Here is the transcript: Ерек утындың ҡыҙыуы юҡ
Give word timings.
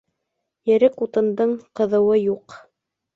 Ерек 0.69 1.03
утындың 1.07 1.53
ҡыҙыуы 1.81 2.17
юҡ 2.21 2.57